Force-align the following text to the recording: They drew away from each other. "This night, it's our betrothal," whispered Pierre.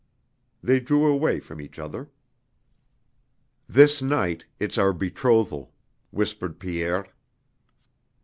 They 0.63 0.79
drew 0.79 1.05
away 1.05 1.39
from 1.39 1.61
each 1.61 1.77
other. 1.77 2.09
"This 3.69 4.01
night, 4.01 4.47
it's 4.59 4.79
our 4.79 4.93
betrothal," 4.93 5.73
whispered 6.09 6.57
Pierre. 6.59 7.05